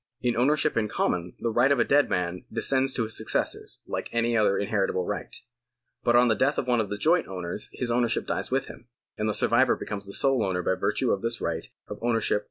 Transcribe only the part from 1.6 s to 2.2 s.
of a dead